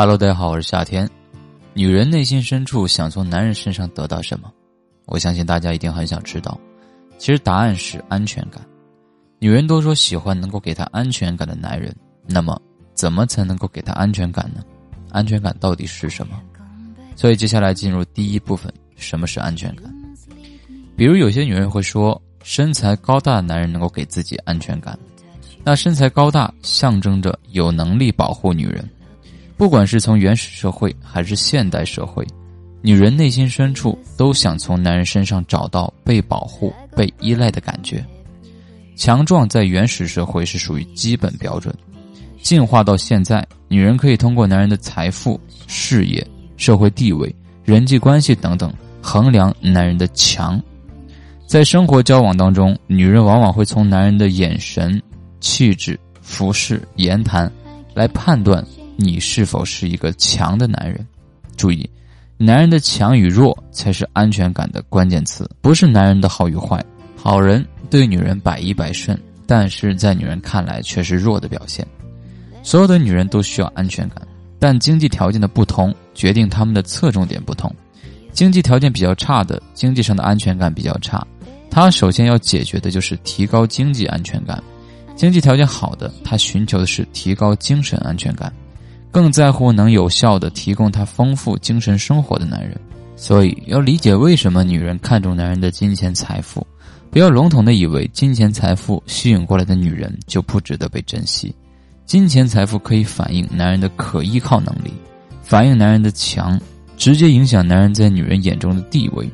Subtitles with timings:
[0.00, 1.10] Hello，大家好，我是夏天。
[1.74, 4.48] 女人内心深处想从男人身上得到什么？
[5.06, 6.56] 我相信大家一定很想知道。
[7.18, 8.64] 其实答案是安全感。
[9.40, 11.92] 女人都说喜欢能够给她安全感的男人，
[12.28, 12.56] 那么
[12.94, 14.62] 怎么才能够给她安全感呢？
[15.10, 16.40] 安全感到底是什么？
[17.16, 19.92] 所以接下来进入第一部分，什么是安全感？
[20.96, 24.96] 比如有些女人会说，身材高大的男人能够给自己安全感。
[25.64, 28.88] 那身材高大象征着有能力保护女人。
[29.58, 32.24] 不管是从原始社会还是现代社会，
[32.80, 38.02] 女人内心深处都想从男人身上找到被保护、被依赖的感觉。
[38.94, 41.74] 强壮在原始社会是属于基本标准，
[42.40, 46.24] 进化到现在，女人可以通过男人的财富、事业、
[46.56, 50.62] 社会地位、人际关系等等衡量男人的强。
[51.48, 55.02] 在生活交往当中，女人往往会从男人的眼神、
[55.40, 57.50] 气质、服饰、言谈
[57.92, 58.64] 来判断。
[59.00, 61.06] 你是否是一个强的男人？
[61.56, 61.88] 注意，
[62.36, 66.84] 男人的强与弱才是安全感的关键词，不是男人的好与坏。
[67.14, 71.86] 好人对女人百依百顺，但是在女人看来却是弱的表现。
[72.64, 74.26] 所有的女人都需要安全感，
[74.58, 77.72] 但经济条件的不同决定他们的侧重点不同。
[78.32, 81.24] 经济条件比较差的，经济上的安全感比较差，
[81.70, 84.60] 他首先要解决的就是提高经济安全感；
[85.14, 88.52] 经济条件好的，他寻求的是提高精神安全感。
[89.10, 92.78] 更在乎能有效的提供他丰富精神生活的男人，
[93.16, 96.66] 所以要理解为什么女人看重男人的金钱财富，
[97.10, 101.54] 不要笼统的以为金钱财富吸引过来的女人就不值得被珍惜。
[102.04, 104.92] 金钱财富可以反映男人的可依靠能力，
[105.42, 106.60] 反映男人的强，
[106.96, 109.28] 直接影响男人在女人眼中的地位。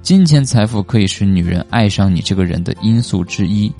[0.00, 3.70] 金钱财富可以是女人爱上你这个人的因素之一，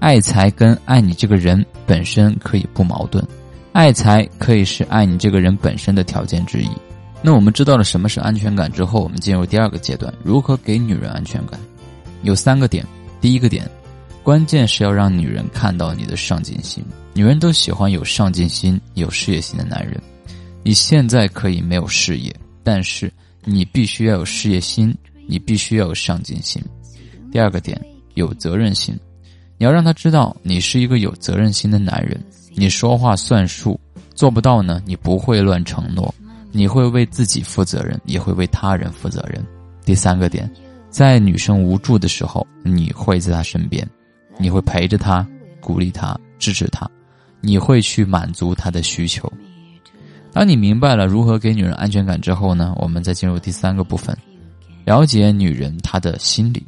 [0.00, 3.24] 爱财跟爱你这个人本身可以不矛盾。
[3.72, 6.68] 爱财可以是爱你这个人本身的条件之一。
[7.22, 11.58] 那我们知道了什么是安全感之后，我们进入第二个阶段，如何给女人安全感？
[12.22, 12.84] 有三个点。
[13.20, 13.70] 第一个点，
[14.22, 16.82] 关键是要让女人看到你的上进心。
[17.14, 20.00] 女人都喜欢有上进心、有事业心的男人。
[20.62, 22.34] 你现在可以没有事业，
[22.64, 23.12] 但是
[23.44, 24.94] 你必须要有事业心，
[25.28, 26.62] 你必须要有上进心。
[27.30, 27.80] 第二个点，
[28.14, 28.98] 有责任心。
[29.60, 32.18] 你要让他知道你是一个有责任心的男人。
[32.54, 33.78] 你说话算数，
[34.14, 34.80] 做不到呢？
[34.86, 36.14] 你不会乱承诺，
[36.50, 39.46] 你会为自己负责任，也会为他人负责任。
[39.84, 40.50] 第三个点，
[40.88, 43.86] 在女生无助的时候，你会在她身边，
[44.38, 45.26] 你会陪着她，
[45.60, 46.90] 鼓励她，支持她，
[47.42, 49.30] 你会去满足她的需求。
[50.32, 52.74] 当你明白了如何给女人安全感之后呢？
[52.78, 54.16] 我们再进入第三个部分，
[54.86, 56.64] 了解女人她的心理。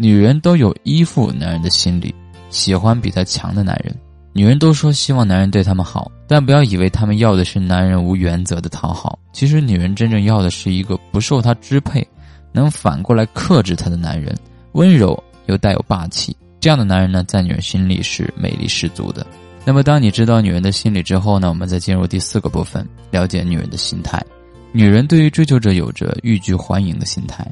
[0.00, 2.14] 女人都有依附男人的心理，
[2.50, 3.94] 喜欢比她强的男人。
[4.32, 9.18] 女人都说希望男人对她们好，但不要以为她们要的是男人无原则的讨好。
[9.32, 12.06] 其实，女人真正要的是一个不受她支配，
[12.52, 14.36] 能反过来克制她的男人，
[14.72, 16.36] 温柔又带有霸气。
[16.60, 19.26] 这样的男人呢，在女人心里是魅力十足的。
[19.64, 24.22] 那么，当你知道女人的心理之后呢，我们再进入第四个部分，了解女人的心态。
[24.72, 27.46] 女人对于追求者有着欲拒还迎的心态。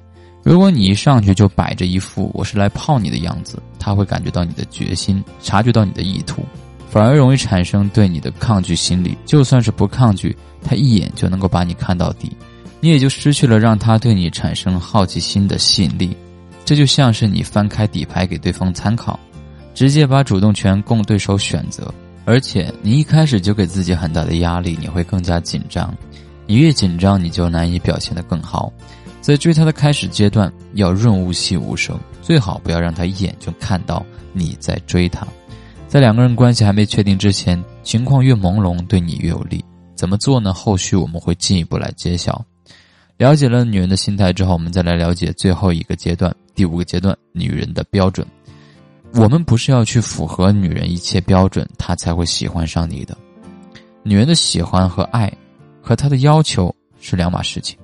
[0.46, 6.44] 如果你一上去就摆着一副我是来泡你的样子，他会感觉到你的决心，察觉到你的意图。
[6.88, 9.18] 反而容易产生对你的抗拒心理。
[9.26, 12.30] 就算是不抗拒，他一眼就能够把你看到底，
[12.78, 16.16] 你也就失去了让他对你产生好奇心的吸引力。
[16.64, 19.18] 这就像是你翻开底牌给对方参考，
[19.74, 21.92] 直接把主动权供对手选择，
[22.24, 25.92] 而且你一开始就给自己很大的压力，你会更加紧张。
[26.46, 28.72] 你越紧张，你就难以表现得更好。
[29.26, 35.26] 在追他的开始阶段，要润物细无声，最好不要让他一眼就看到你在追他。
[35.88, 39.64] 在两个人关系还没确定之前，情况越朦胧，对你越有利。
[39.96, 40.54] 怎么做呢？
[40.54, 42.40] 后续我们会进一步来揭晓。
[43.16, 48.24] 了解了女人的心态之后，我们再来了解最后一个阶段，第五个阶段，女人的标准。
[49.14, 53.18] 我们不是要去符合女人一切标准，她才会喜欢上你的。
[54.04, 55.36] 女人的喜欢和爱，
[55.82, 57.76] 和她的要求是两码事情。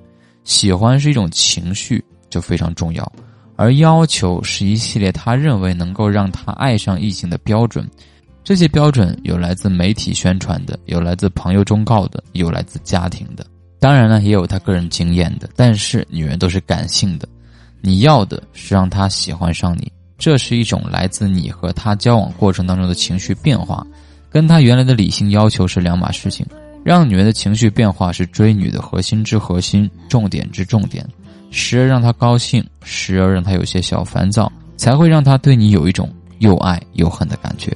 [0.43, 3.11] 喜欢是一种情绪，就非常重要。
[3.55, 7.87] 而要求是一系列他认为能够让他爱上异性的标准，
[8.43, 13.45] 这些标准有来自媒体宣传的，有来自朋友忠告的，有来自家庭的，
[13.79, 15.47] 当然呢，也有他个人经验的。
[15.55, 17.27] 但是女人都是感性的，
[17.79, 23.85] 你要的是让他喜欢上你，这是一种来自你和他交往过程当中的情绪变化，
[24.31, 26.45] 跟他原来的理性要求是两码事情。
[26.83, 31.07] 让女人的情绪变化是追女的核心之核心，重点之重点。
[31.49, 37.71] 时而让她高兴，时而让她有些小烦躁，才会让她对你有一种又爱又恨的感觉。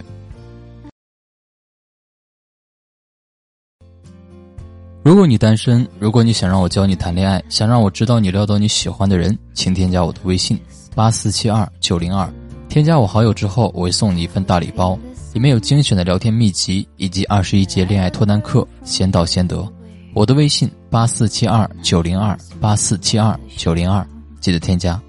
[5.04, 10.60] 如果你单身，如果你想让我教你谈恋爱，想让我知道你撩到你喜欢的人，请添加我的微信
[10.94, 12.30] 八四七二九零二。
[12.68, 15.00] 添加我好友之后，我会送你一份大礼包，
[15.38, 19.72] 里面有精选的聊天秘籍以及二十一节恋爱脱单课，先到先得。
[20.16, 24.04] 我的微信八四七二九零二八四七二九零二，
[24.40, 25.00] 记得添加。